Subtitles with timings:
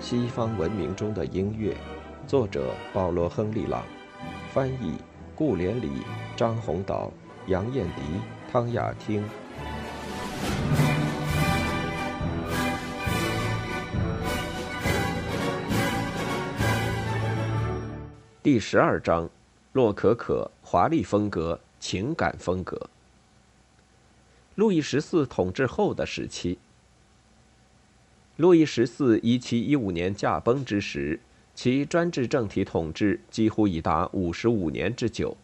[0.00, 1.76] 西方文明中的音乐，
[2.26, 3.82] 作者保罗·亨利·朗，
[4.52, 4.94] 翻译
[5.34, 5.90] 顾连理、
[6.36, 7.12] 张宏岛、
[7.48, 8.02] 杨艳迪、
[8.50, 9.24] 汤雅汀。
[18.40, 19.28] 第十二章：
[19.72, 22.88] 洛可可华丽风格、情感风格。
[24.54, 26.56] 路易十四统治后的时期。
[28.38, 31.18] 路易十四一七一五年驾崩之时，
[31.56, 35.36] 其专制政体统治几乎已达五十五年之久。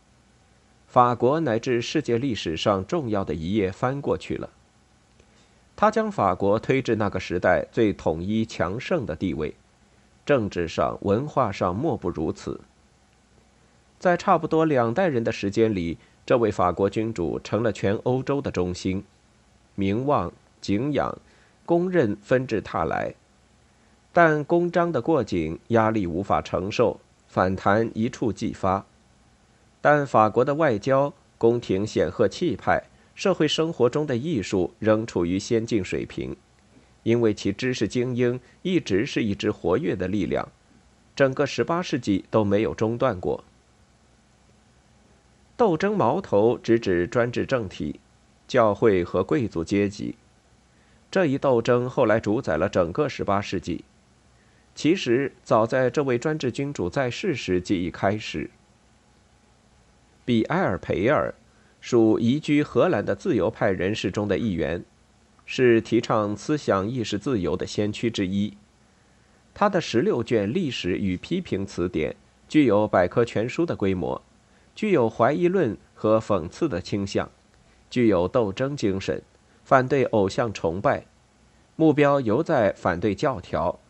[0.87, 4.49] 法国乃至世界历史上重要的一页翻过去了。
[5.75, 9.57] 他将法国推至那个时代最统一强盛的地位，
[10.25, 12.61] 政治上、文化上莫不如此。
[13.99, 19.03] 在差不多两代人的时间里，这位法国君主成了全欧洲的中心，
[19.75, 21.19] 名望、敬仰。
[21.67, 23.15] 公认纷至沓来，
[24.13, 28.85] 但公章的过紧，压力无法承受，反弹一触即发。
[29.81, 36.37] 但法国的外交、宫廷显赫气派、社会生活中的艺术仍处于先进水平，
[37.03, 40.49] 因为其知识精英一直是一支活跃的力量，
[41.17, 43.43] 整个十八世纪都没有中断过。
[45.57, 48.01] 斗争矛头直指专制政体、
[48.49, 50.17] 教会和贵族阶级。
[51.15, 53.85] 这一斗争后来主宰了整个十八世纪。
[54.75, 58.51] 其实，早在这位专制君主在世时即已开始。
[60.25, 61.33] 比埃尔培尔
[61.81, 64.85] 属移居荷兰的自由派人士中的一员，
[65.47, 68.57] 是提倡思想意识自由的先驱之一。
[69.55, 72.17] 他的十六卷历史与批评词典
[72.49, 74.21] 具有百科全书的规模，
[74.75, 77.31] 具有怀疑论和讽刺的倾向，
[77.89, 79.23] 具有斗争精神。
[79.65, 81.07] 反对偶像崇拜，
[81.75, 83.81] 目标犹在反对教条，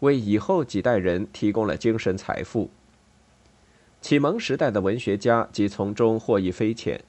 [0.00, 2.70] 为以后几代人提供了精神财富。
[4.02, 7.02] 启蒙时代的文学家即从中获益匪浅。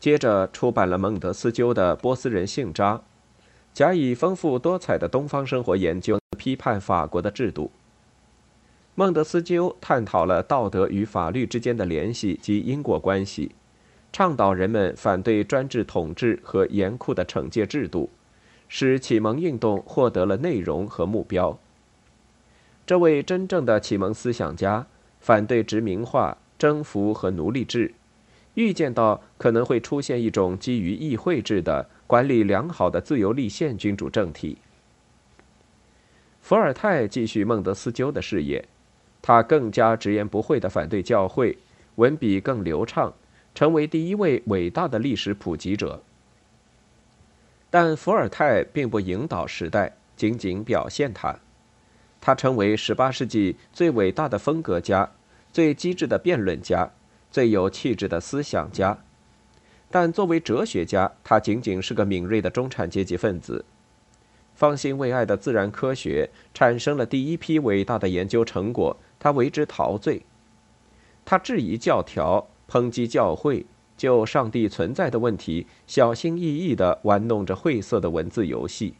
[0.00, 2.94] 接着出版了孟德斯鸠的《波斯人性渣》，
[3.74, 7.70] 假以丰富多彩的东方生活研究批判法国的制度。
[8.94, 13.52] 孟德斯鸠探讨了道德与法律之间的联系及因果关系。
[14.12, 18.10] 倡导人们反对专制统治和严酷的惩戒制度，
[18.68, 21.58] 使启蒙运动获得了内容和目标。
[22.86, 24.86] 这位真正的启蒙思想家
[25.20, 27.94] 反对殖民化、征服和奴隶制，
[28.54, 34.58] 预见到可能会出现一种基于议会制的、管理良好的自由立宪君主政体。
[36.42, 38.68] 伏尔泰继续孟德斯鸠的事业，
[39.22, 41.56] 他更加直言不讳地反对教会，
[41.94, 43.14] 文笔更流畅。
[43.54, 46.02] 成为第一位伟大的历史普及者，
[47.70, 51.38] 但伏尔泰并不引导时代，仅仅表现它。
[52.20, 55.10] 他成为18世纪最伟大的风格家、
[55.52, 56.90] 最机智的辩论家、
[57.30, 58.98] 最有气质的思想家。
[59.90, 63.64] 但作为哲学家，他仅仅是个敏锐的中产阶级分子。
[64.54, 70.22] 方兴未艾的自然科学产生了第一批伟大的研究成果，他为之陶醉。
[71.24, 72.48] 他质疑教条。
[72.72, 73.66] 抨击教会，
[73.98, 78.94] 就上帝存在的问题，小心翼翼地玩弄着晦涩的文字游戏。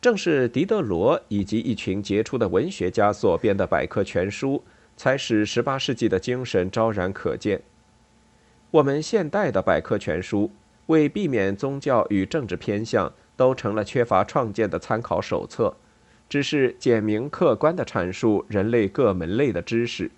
[0.00, 4.64] 正是狄德罗以及一群杰出的文学家所编的百科全书，
[4.96, 7.60] 才使十八世纪的精神昭然可见。
[8.70, 10.50] 我们现代的百科全书，
[10.86, 15.76] 为避免宗教与政治偏向，都成了缺乏创建的参考手册，
[16.30, 20.10] 只是简明客观地阐述人类各门类的知识。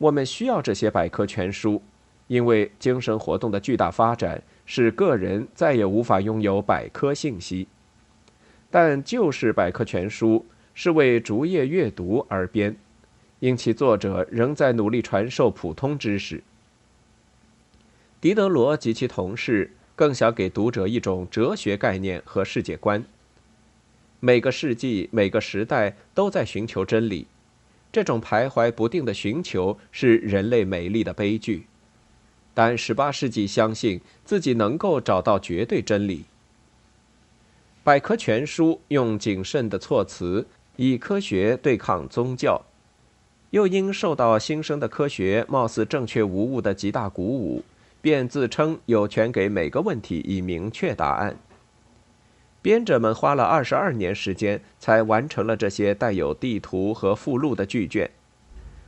[0.00, 1.82] 我们需要这些百科全书，
[2.26, 7.68] 因为精神活动的巨大发展使个人再也无法拥有百科信息。
[8.70, 12.74] 但旧式百科全书是为逐页阅读而编，
[13.40, 16.42] 因其作者仍在努力传授普通知识。
[18.22, 23.04] 狄德罗及其同事更想给读者一种哲学概念和世界观。
[24.18, 27.26] 每个世纪、每个时代都在寻求真理。
[27.92, 31.66] 这种徘徊不定的寻求是人类美丽的悲剧，
[32.54, 36.24] 但十八世纪相信自己能够找到绝对真理。
[37.82, 40.46] 百科全书用谨慎的措辞，
[40.76, 42.62] 以科学对抗宗教，
[43.50, 47.64] 又因受到新生的科学貌似正确无误的极大鼓舞，
[48.00, 51.36] 便自称有权给每个问题以明确答案。
[52.62, 58.10] 编者们花了二十二年时间才完成了这些带有地图和附录的巨卷，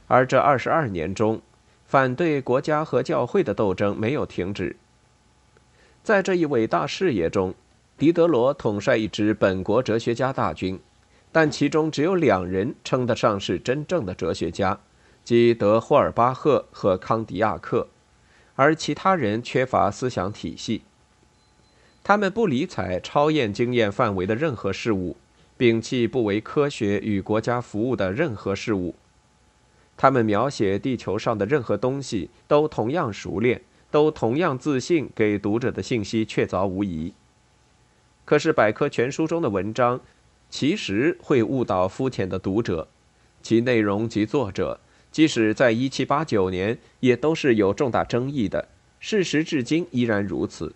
[0.09, 1.41] 而这二十二年中，
[1.87, 4.77] 反对国家和教会的斗争没有停止。
[6.03, 7.55] 在这一伟大事业中，
[7.97, 10.79] 狄德罗统帅一支本国哲学家大军，
[11.31, 14.81] 但其中只有两人称得上是真正的哲学家，
[15.25, 17.89] 即德霍尔巴赫和康迪亚克，
[18.55, 20.83] 而其他人缺乏思想体系。
[22.05, 25.17] 他们不理睬超验经验范围的任何事物，
[25.57, 28.97] 摒弃不为科学与国家服务的任何事物。
[29.97, 37.13] 他们描写地球上的任何东西都同样熟练，都同样自信，给读者的信息确凿无疑。
[38.25, 40.01] 可是百科全书中的文章，
[40.51, 42.89] 其实会误导肤浅的读者，
[43.43, 44.81] 其内容及作者，
[45.13, 48.69] 即使在1789年，也都是有重大争议的。
[48.99, 50.75] 事实至今依然如此。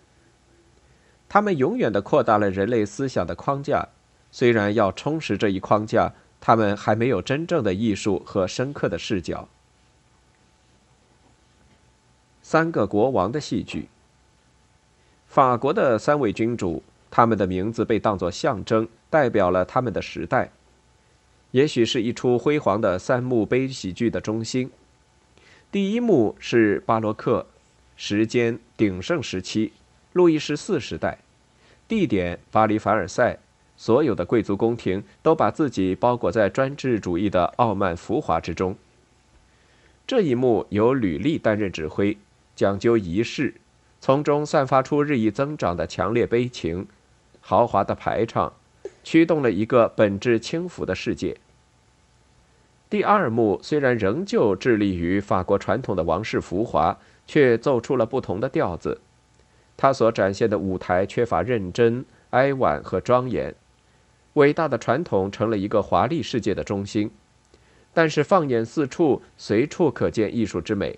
[1.29, 3.87] 他们永远地扩大了人类思想的框架，
[4.31, 9.47] 虽然要充实这一框架，他们还没有真正的艺术和深刻的视角。
[12.41, 13.89] 三个国王的戏剧。
[15.27, 16.81] 法国的三位君主，
[17.11, 20.51] 他们的名字被当作象征，代表了他们的时代，
[21.51, 24.71] 也许是一出辉煌的三幕悲喜剧的中心。
[25.69, 27.45] 第一幕是巴洛克，
[27.97, 29.73] 时间鼎盛时期。
[30.17, 31.19] 路易十四时代，
[31.87, 33.37] 地点巴黎凡尔赛，
[33.77, 38.75] 所有的贵族宫廷都把自己包裹在专制主义的傲慢浮华之中。
[40.07, 42.17] 这一幕由吕利担任指挥，
[42.55, 43.53] 讲究仪式，
[44.01, 46.87] 从中散发出日益增长的强烈悲情，
[47.39, 48.53] 豪华的排场，
[49.03, 51.37] 驱动了一个本质轻浮的世界。
[52.89, 56.97] 第二幕虽然仍旧致力于法国传统的王室浮华，
[57.27, 58.99] 却奏出了不同的调子。
[59.77, 63.53] 他所展现的舞台缺乏认真、哀婉和庄严，
[64.33, 67.11] 伟大的传统成了一个华丽世界的中心，
[67.93, 70.97] 但是放眼四处，随处可见艺术之美。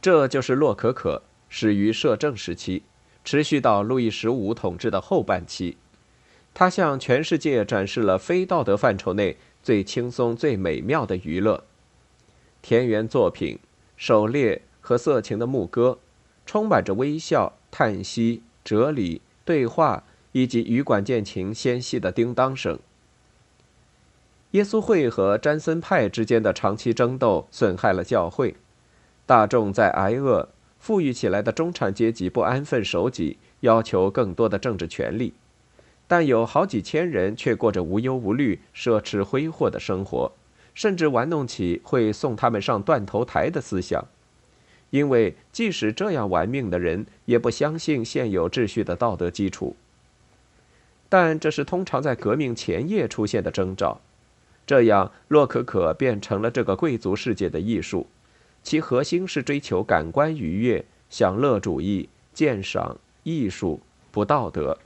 [0.00, 2.84] 这就是洛可可始于摄政时期，
[3.24, 5.76] 持续到路易十五统治的后半期。
[6.54, 11.64] 他向全世界展示了非道德范畴内最轻松、最美妙的娱乐：
[12.62, 13.58] 田园作品、
[13.96, 15.98] 狩猎和色情的牧歌。
[16.48, 22.78] 充满着微笑、叹息、哲理、对话以及羽管键琴纤细的叮当声。
[24.52, 28.54] 耶稣会和詹森派之间的长期争斗损害了教会，
[29.26, 30.48] 大众在挨饿，
[30.78, 35.34] 富裕起来的中产阶级不安分守己，要求更多的政治权利，
[36.06, 40.32] 但有好几千人却过着无忧无虑、奢侈挥霍的生活，
[40.72, 44.06] 甚至玩弄起会送他们上断头台的思想。
[44.90, 49.76] 因为即使这样玩命的人，也不相信现有秩序的道德基础。
[51.08, 54.00] 但这是通常在革命前夜出现的征兆。
[54.66, 58.06] 这样，洛可可变成了这个贵族世界的艺术，
[58.62, 63.80] 其核心是追求感官愉悦、享乐主义、鉴赏艺术，
[64.10, 64.78] 不道德。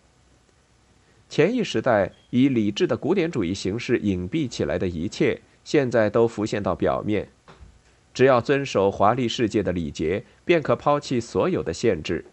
[1.28, 7.28] 前一时代以理智的古典主义形式隐蔽起来的一切，现在都浮现到表面。
[8.14, 12.25] 只要遵守华丽世界的礼节，便可抛弃所有的限制。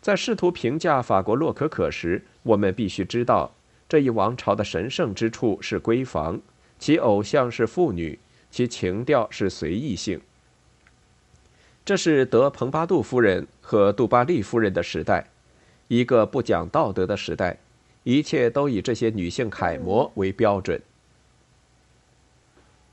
[0.00, 3.54] 在试图评价法国洛可可时，我们必须知道，
[3.88, 6.40] 这一王朝的神圣之处是闺房，
[6.78, 8.18] 其偶像是妇女，
[8.50, 10.20] 其情调是随意性。
[11.84, 15.26] 这是德蓬巴杜夫人和杜巴利夫人的时代，
[15.88, 17.58] 一个不讲道德的时代，
[18.04, 20.80] 一切都以这些女性楷模为标准。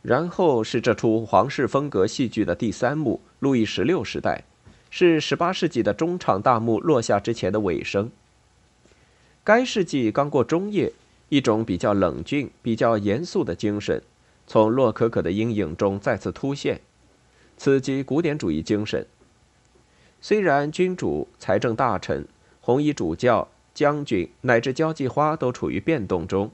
[0.02, 4.44] 然后是这出皇室风格戏剧的第三幕——路易十六时代，
[4.90, 8.10] 是十八世纪的中场大幕落下之前的尾声。
[9.44, 10.92] 该世纪刚过中叶，
[11.30, 14.02] 一种比较冷峻、比较严肃的精神，
[14.48, 16.82] 从洛可可的阴影中再次突现，
[17.56, 19.06] 此即古典主义精神。
[20.20, 22.28] 虽然君主、财政大臣、
[22.60, 26.52] 红衣主教、将军乃至交际花都处于变动中。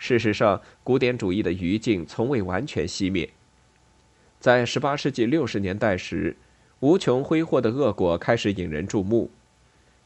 [0.00, 3.28] 事实上，古典主义的余烬从未完全熄灭。
[4.40, 6.38] 在18世纪60年代时，
[6.80, 9.30] 无穷挥霍的恶果开始引人注目，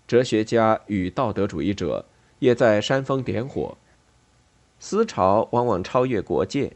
[0.08, 2.04] 哲学家与道德主义者
[2.40, 3.78] 也在煽风点火。
[4.80, 6.72] 思潮往往超越国界，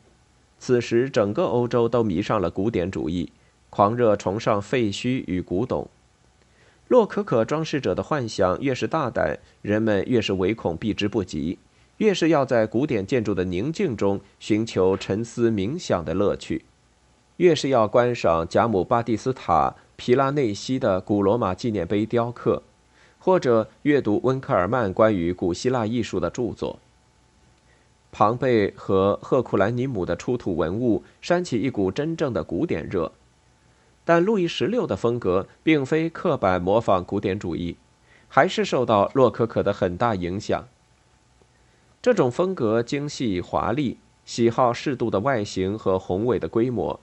[0.61, 3.33] 此时整个欧洲都迷上了古典主义，
[3.69, 5.91] 狂热崇尚废墟与古董。
[6.87, 11.59] 洛可可装饰者的幻想越是大胆，人们越是唯恐避之不及。
[11.99, 16.65] 越是要在古典建筑的宁静中寻求沉思冥想的乐趣，
[17.37, 22.63] 越是要观赏贾姆巴蒂斯塔皮拉内西的古罗马纪念碑雕刻，
[23.19, 26.79] 或者阅读温克尔曼关于古希腊艺术的著作。
[28.11, 33.13] 庞贝和赫库兰尼姆的出土文物煽起一股真正的古典热，
[34.05, 37.77] 但路易十六的风格并非刻板模仿古典主义。
[38.29, 40.69] 还是受到洛可可的很大影响。
[42.01, 47.01] 这种风格精细华丽，喜好适度的外形和宏伟的规模。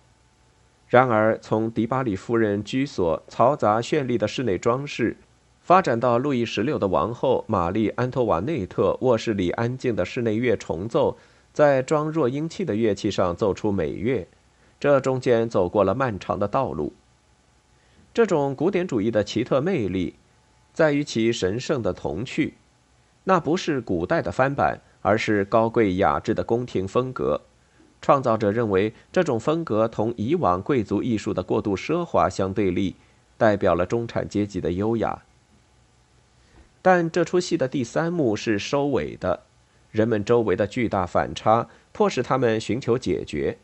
[0.88, 5.18] 然而，从迪巴里夫人居所嘈杂绚丽的室内装饰，
[5.62, 11.18] 发展到路易十六的王后玛丽安托瓦内特卧室里安静的室内乐重奏，
[11.52, 14.28] 在装弱音器的乐器上奏出美乐，
[14.80, 16.94] 这中间走过了漫长的道路。
[18.14, 20.16] 这种古典主义的奇特魅力，
[20.72, 22.54] 在于其神圣的童趣，
[23.26, 27.42] 那不是古代的翻版，而是高贵雅致的宫廷风格。
[28.02, 32.96] 创造者认为，这种风格同以往贵族艺术的过度奢华相对立，
[33.38, 35.24] 代表了中产阶级的优雅。
[36.84, 39.42] 但这出戏的第三幕是收尾的，
[39.90, 43.58] 人们周围的巨大反差迫使他们寻求解决。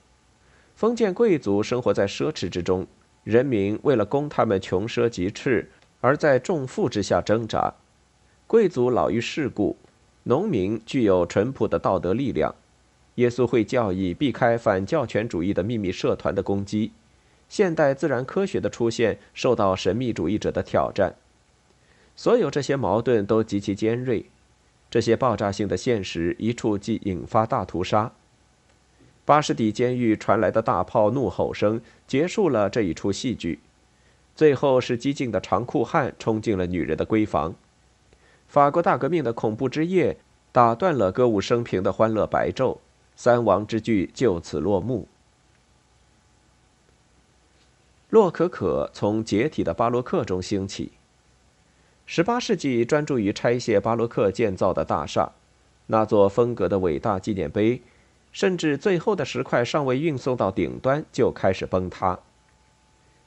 [0.75, 2.87] 封建贵族生活在奢侈之中，
[3.23, 5.67] 人民为了供他们穷奢极侈，
[5.99, 7.75] 而在重负之下挣扎。
[8.51, 9.77] 贵族老于世故，
[10.23, 12.53] 农民具有淳朴的道德力量。
[13.15, 16.91] 耶稣会教义避开反教权主义的秘密社团的攻击，
[17.47, 21.15] 现代自然科学的出现受到神秘主义者的挑战。
[22.17, 24.25] 所有这些矛盾都极其尖锐，
[24.89, 28.11] 这些爆炸性的现实一触即引发大屠杀。
[29.23, 33.59] 巴士底监狱传来的大炮怒吼声结束了这一出戏剧，
[34.35, 37.55] 最后是激进的长裤汉冲进了女人的闺房。
[38.51, 40.17] 法国大革命的恐怖之夜
[40.51, 42.79] 打断了歌舞升平的欢乐白昼。
[43.15, 45.07] 三王之剧就此落幕。
[48.09, 50.91] 洛可可从解体的巴洛克中兴起。
[52.05, 55.31] 十八世纪专注于拆卸巴洛克建造的大厦，
[55.87, 57.81] 那座风格的伟大纪念碑，
[58.33, 62.19] 甚至最后的石块尚未运送到顶端就开始崩塌。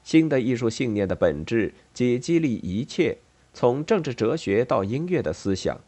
[0.03, 3.17] 新的艺术信念的本质即激励一切，
[3.55, 5.81] 从政治哲学到音乐的思想，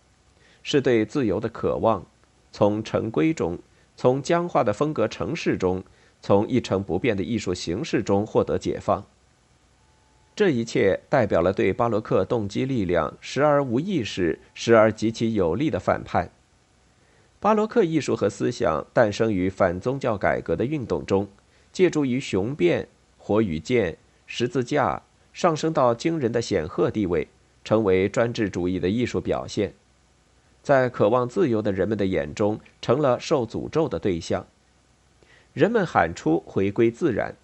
[0.62, 2.06] 是对自由的渴望，
[2.50, 3.58] 从陈规中。
[3.98, 5.82] 从僵化的风格城市中，
[6.20, 9.04] 从一成不变的艺术形式中获得解放。
[10.34, 16.30] 这一切代表了对巴洛克动机力量时而无意识、时而极其有力的反叛。
[17.40, 21.26] 巴洛克艺术和思想诞生于反宗教改革的运动中，
[21.72, 23.96] 借助于雄辩、火与剑、
[24.26, 27.28] 十字架，上升到惊人的显赫地位，
[27.66, 29.74] 成为专制主义的艺术表现。
[30.62, 34.46] 在渴望自由的人们的眼中，成了受诅咒的对象。
[35.52, 37.34] 人们喊出“回归自然”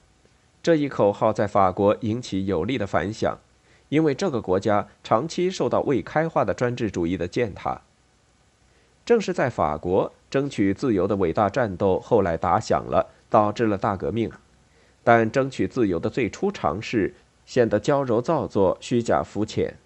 [0.62, 3.40] 这一口号，在法国引起有力的反响，
[3.88, 7.82] 因为这个国家长期受到未开化的专制主义的践踏。
[9.04, 14.30] 正是在法国，争取自由的伟大战斗后来打响了，导致了大革命。
[15.02, 17.12] 但争取自由的最初尝试，
[17.44, 19.76] 显得娇柔造作、虚假肤浅。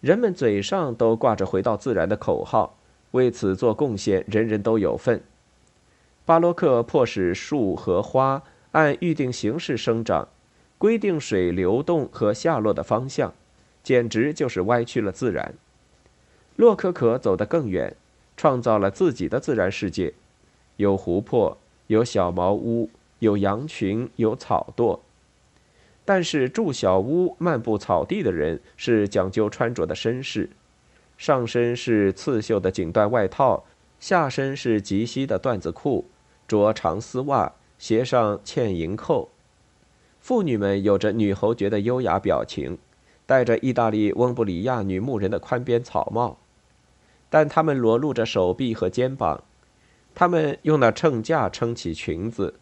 [0.00, 2.78] 人们嘴上都挂着“回到自然”的口号，
[3.10, 5.20] 为此做贡献，人人都有份。
[6.24, 10.28] 巴洛克迫使树和花按预定形式生长，
[10.76, 13.34] 规定水流动和下落的方向，
[13.82, 15.54] 简直就是歪曲了自然。
[16.54, 17.96] 洛可可走得更远，
[18.36, 20.14] 创造了自己的自然世界，
[20.76, 25.00] 有湖泊，有小茅屋，有羊群，有草垛。
[26.08, 30.48] 但是住小屋、漫步草地的人是讲究穿着的绅士，
[31.18, 33.66] 上身是刺绣的锦缎外套，
[34.00, 36.06] 下身是及膝的缎子裤，
[36.46, 39.28] 着长丝袜，鞋上嵌银扣。
[40.18, 42.78] 妇女们有着女侯爵的优雅表情，
[43.26, 46.38] 戴着意大利翁布里亚女牧人的宽边草帽，
[47.28, 49.44] 但她们裸露着手臂和肩膀，
[50.14, 52.54] 她们用那秤架撑起裙子，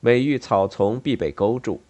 [0.00, 1.80] 每遇草丛必被勾住。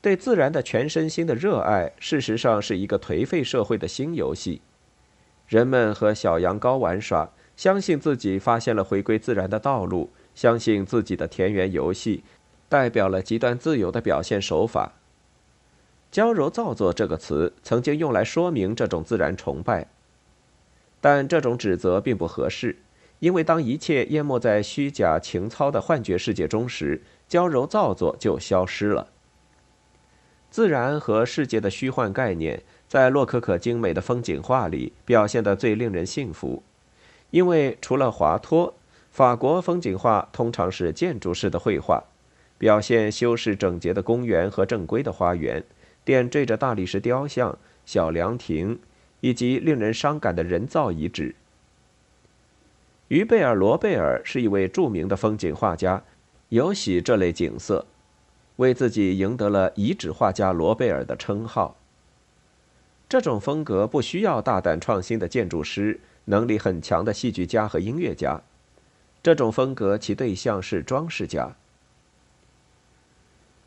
[0.00, 4.60] 对自然的全身心的热爱，事实上是一个颓废社会的新游戏。
[5.48, 12.22] 人们和小羊羔玩耍，相信自己发现了回归自然的道路，相信自己的田园游戏，
[12.68, 14.92] 代表了极端自由的表现手法。
[16.10, 19.88] 娇柔造作这个词曾经用来说明这种自然崇拜，
[21.00, 22.76] 但这种指责并不合适，
[23.18, 29.08] 因为当一切淹没在虚假情操的幻觉世界中时，娇柔造作就消失了。
[30.58, 36.64] 自然和世界的虚幻概念，在洛可可精美的风景画里表现得最令人信服，
[37.30, 38.74] 因为除了华托，
[39.12, 42.02] 法国风景画通常是建筑式的绘画，
[42.58, 45.62] 表现修饰整洁的公园和正规的花园，
[46.04, 48.80] 点缀着大理石雕像、小凉亭，
[49.20, 51.36] 以及令人伤感的人造遗址。
[53.06, 56.02] 于贝尔·罗贝尔是一位著名的风景画家，
[56.48, 57.86] 尤喜这类景色。
[58.58, 61.76] 为自己赢得了遗址画家罗贝尔的称号。
[63.08, 68.42] 这种风格不需要大胆创新的建筑师，能力很强的戏剧家和音乐家。
[69.22, 71.56] 这种风格其对象是装饰家。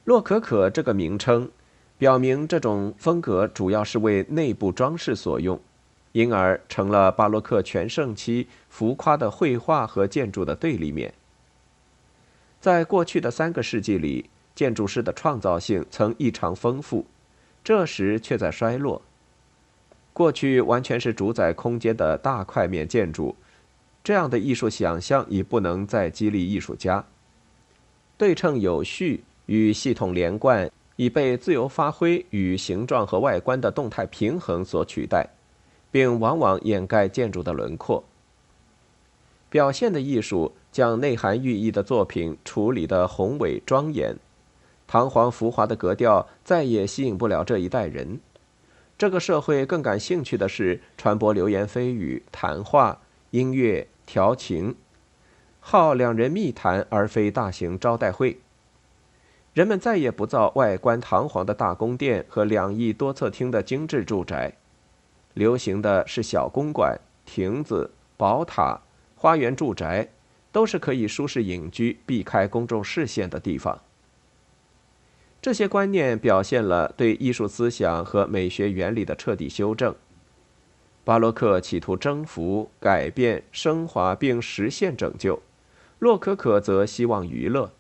[0.04, 1.50] 洛可可这个名称，
[1.98, 5.60] 表明这种风格主要是为内部装饰所用，
[6.12, 11.14] 因而成了巴洛克全盛期浮夸的绘画和建筑的对立面。
[12.60, 17.06] 在过去的三个世纪里，建筑师的创造性曾异常丰富，
[17.64, 19.02] 这时却在衰落。
[20.14, 23.36] 过去完全是主宰空间的大块面建筑，
[24.04, 27.06] 这样的艺术想象已不能再激励艺术家。
[28.18, 35.28] 对称有序与系统连贯已被自由发挥与形状和外观的动态平衡所取代，
[35.90, 38.04] 并往往掩盖建筑的轮廓。
[39.50, 40.54] 表现的艺术。
[40.72, 44.16] 将内涵寓意的作品处理得宏伟庄严、
[44.92, 48.20] 堂皇浮华的格调再也吸引不了这一代人。
[48.98, 54.76] 这个社会更感兴趣的是传播流言蜚语、谈话、音乐、调情，
[55.62, 58.42] 好两人密谈而非大型招待会。
[59.54, 64.52] 人们再也不造外观堂皇的大宫殿和两翼多侧厅的精致住宅，
[65.34, 68.82] 流行的是小公馆、亭子、宝塔、
[69.16, 70.10] 花园住宅。
[70.52, 73.80] 都是可以舒适隐居、避开公众视线的地方。
[75.42, 79.96] 这些观念表现了对艺术思想和美学原理的彻底修正。
[81.04, 85.42] 巴洛克企图征服、改变、升华并实现拯救，
[85.98, 87.72] 洛可可则希望娱乐。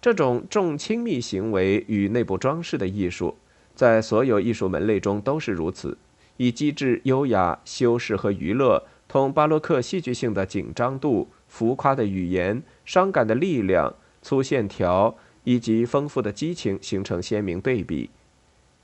[0.00, 3.36] 这种重亲密行为与内部装饰的艺术，
[3.74, 5.98] 在所有艺术门类中都是如此，
[6.36, 11.28] 以机智、优雅、修饰和娱乐同巴洛克戏剧性的紧张度。
[11.48, 15.14] 浮夸的语言、伤感的力量、粗线条
[15.44, 18.10] 以及丰富的激情形成鲜明对比，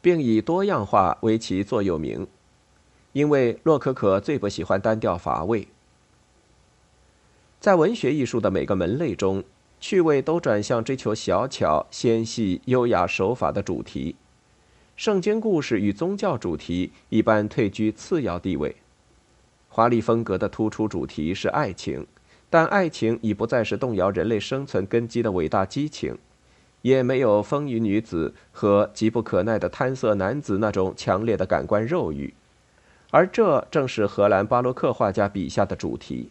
[0.01, 2.27] 并以多样化为其座右铭。
[3.13, 5.69] 因为洛可可最不喜欢单调乏味。
[7.59, 9.43] 在文学艺术的每个门类中，
[9.81, 14.17] 趣味都转向追求小巧、纤细、优雅手法的主题。
[14.97, 18.77] 圣经故事与宗教主题一般退居次要地位。
[19.69, 22.07] 华丽风格的突出主题是爱情。
[22.51, 26.17] 但爱情已不再是动摇人类生存根基的伟大激情，
[26.89, 32.33] 也没有风腴女子和急不可耐的贪色男子那种强烈的感官肉欲，
[33.11, 36.31] 而这正是荷兰巴洛克画家笔下的主题。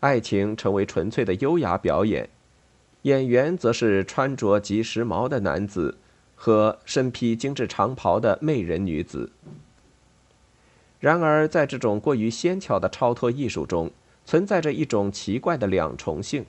[0.00, 2.28] 爱情成为纯粹的优雅表演，
[3.02, 5.96] 演员则是穿着极时髦的男子
[6.34, 9.32] 和身披精致长袍的媚人女子。
[11.00, 13.90] 然而，在这种过于纤巧的超脱艺术中，
[14.26, 16.44] 存在着一种奇怪的两重性，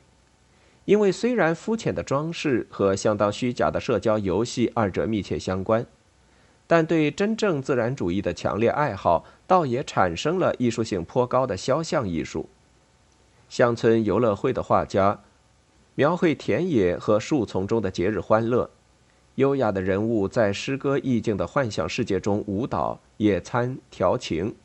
[0.86, 5.86] 因为虽然肤浅的装饰和相当虚假的社交游戏二者密切相关，
[6.68, 12.48] 但对真正自然主义的强烈爱好，倒也产生了艺术性颇高的肖像艺术。
[13.50, 15.22] 乡村游乐会的画家
[15.96, 18.70] 描绘田野和树丛中的节日欢乐，
[19.36, 24.56] 优雅的人物在诗歌意境的幻想世界中舞蹈、野餐、调情，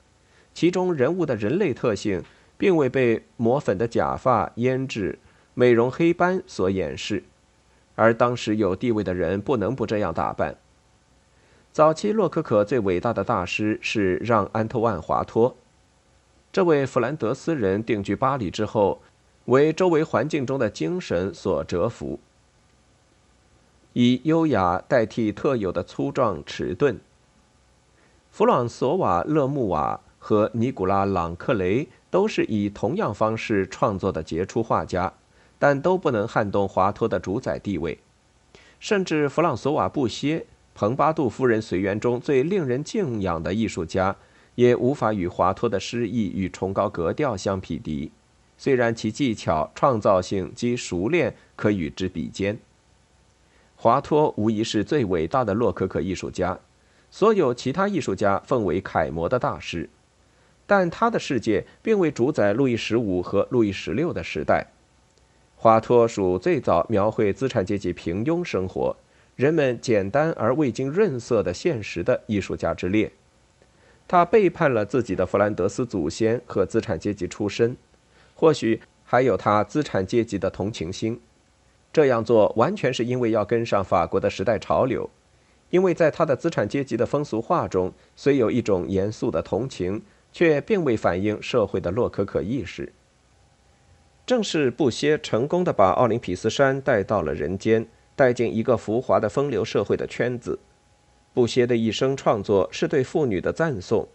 [0.52, 2.22] 其中人物的人类特性。
[2.60, 5.18] 并未被抹粉的假发、胭脂、
[5.54, 7.24] 美容黑斑所掩饰，
[7.94, 10.56] 而当时有地位的人不能不这样打扮。
[11.72, 15.56] 早期洛可可最伟大的大师是让·安托万·华托，
[16.52, 19.00] 这位弗兰德斯人定居巴黎之后，
[19.46, 22.20] 为周围环境中的精神所折服，
[23.92, 26.98] 以优雅代替特有的粗壮迟钝。
[28.30, 31.88] 弗朗索瓦·勒穆瓦和尼古拉·朗克雷。
[32.10, 35.12] 都是以同样方式创作的杰出画家，
[35.60, 38.00] 但都不能撼动华托的主宰地位。
[38.80, 44.16] 甚至弗朗索瓦·布歇，蓬巴杜夫人随园中最令人敬仰的艺术家，
[44.54, 48.10] 也无法与华托的诗意与崇高格调相匹敌。
[48.56, 52.58] 虽然其技巧、创造性及熟练可与之比肩，
[53.76, 56.58] 华托无疑是最伟大的洛可可艺术家，
[57.10, 59.90] 所有其他艺术家奉为楷模的大师。
[60.66, 64.66] 但他的世界并未主宰路易十五和路易十六的时代。
[65.62, 68.96] 华托属最早描绘资产阶级平庸生活、
[69.36, 73.12] 人们简单而未经润色的现实的艺术家之列。
[74.08, 77.76] 他背叛了自己的弗兰德斯祖先和资产阶级出身，
[78.34, 81.20] 或许还有他资产阶级的同情心。
[81.92, 85.10] 这样做完全是因为要跟上法国的时代潮流，
[85.68, 90.00] 因为在他的资产阶级的风俗画中，虽有一种严肃的同情。
[90.32, 92.92] 却并未反映社会的洛可可意识。
[94.26, 100.58] 正是布歇成功的把奥林匹斯山带到了人间，带进一个浮华的风流社会的圈子。
[101.32, 104.08] 布歇的一生创作是对妇女的赞颂，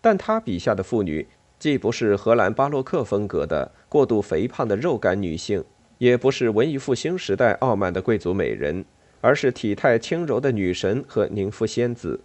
[0.00, 1.26] 但他笔下的妇女
[1.58, 5.64] 既不是荷兰巴洛克风格的过度肥胖的肉感女性，
[5.98, 8.84] 也不是文艺复兴时代傲慢的贵族美人，
[9.20, 12.20] 而是体态轻柔的女神和宁芙仙子。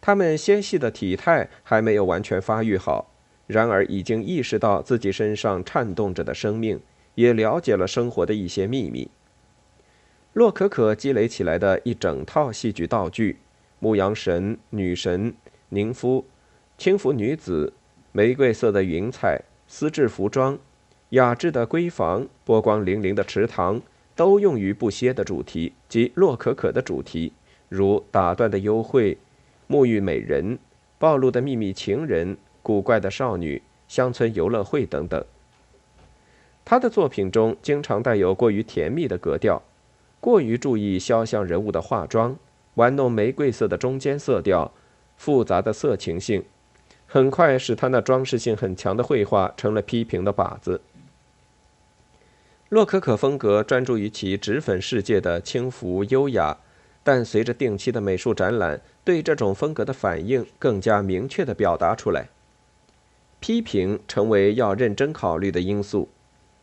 [0.00, 3.10] 她们纤细的体态还没有完全发育好，
[3.48, 6.78] 然而已经意识到自己身上颤动着的生命，
[7.16, 9.10] 也了解了生活的一些秘密。
[10.34, 13.38] 洛可可积累起来的一整套戏剧道具：
[13.80, 15.34] 牧羊神、女神、
[15.70, 16.24] 宁夫、
[16.76, 17.72] 轻浮女子、
[18.12, 20.58] 玫瑰色的云彩、丝质服装、
[21.10, 23.80] 雅致的闺房、波光粼粼的池塘，
[24.14, 27.32] 都用于不歇的主题及洛可可的主题，
[27.70, 29.16] 如打断的幽会、
[29.66, 30.58] 沐浴美人、
[30.98, 32.36] 暴露的秘密情人、
[32.68, 35.24] 古怪的少女、乡村游乐会等等。
[36.66, 39.62] 他的作品中经常带有过于甜蜜的格调。
[40.20, 42.36] 过于注意肖像人物的化妆，
[42.74, 44.70] 玩弄玫瑰色的中间色调，
[45.16, 46.44] 复杂的色情性，
[47.06, 50.82] 很快使他那装饰性很强的绘画成了批评的靶子。
[52.68, 56.58] 洛可可风格专注于其脂粉世界的轻浮优雅，
[57.02, 62.28] 但随着定期的美术展览，对这种风格的反应更加明确地表达出来。
[63.40, 66.08] 批评成为要认真考虑的因素。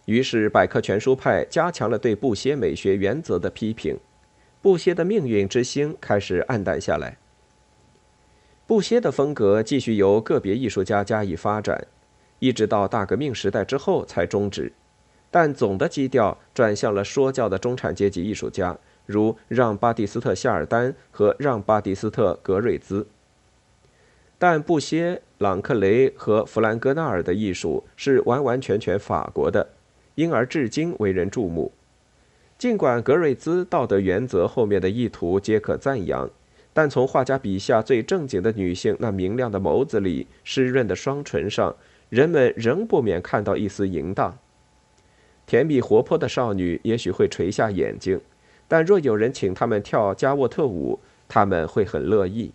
[0.05, 3.97] 于是，百科全书派加强了对布歇美学原则的批评，
[4.61, 7.17] 布歇的命运之星开始暗淡下来。
[8.67, 11.87] 布歇的风格继续由个别艺术家加以发展，
[12.39, 14.73] 一直到大革命时代之后才终止，
[15.31, 23.07] 但总的基调转向了说教的中产阶级艺术家，如让·巴蒂斯特·夏尔丹和让·巴蒂斯特·格瑞兹。
[24.37, 29.67] 但布歇、朗克雷和弗兰戈纳尔的艺术是完完全全法国的。
[30.15, 31.71] 因而至今为人注目。
[32.57, 36.29] 尽管格瑞兹道德原则后面的意图皆可赞扬，
[36.71, 41.75] 但从画家笔下最正经的女性那明亮的眸子里、湿润的双唇上，
[42.07, 44.37] 人们仍不免看到一丝淫荡。
[45.45, 48.21] 甜蜜活泼的少女也许会垂下眼睛，
[48.69, 52.53] 但若有人请她们跳加沃特舞，他们会很乐意。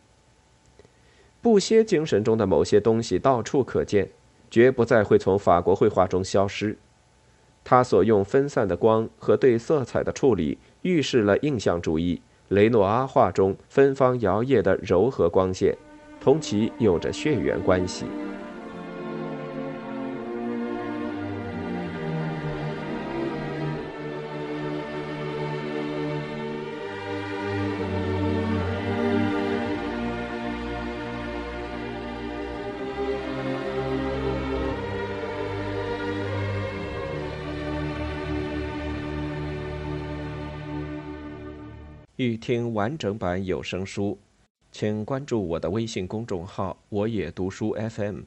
[1.42, 4.08] 布歇精神中的某些东西到处可见，
[4.50, 6.76] 绝不再会从法国绘画中消失。
[7.64, 15.76] 他所用分散的光和对色彩的处理，预示了印象主义雷诺阿画中芬芳摇曳的柔和光线，
[16.20, 18.04] 同其有着血缘关系。
[42.22, 44.18] 欲听完整版有声书，
[44.70, 48.24] 请关注我的微信公众号“我也读书 FM”，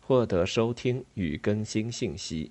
[0.00, 2.50] 获得收听与更新信息。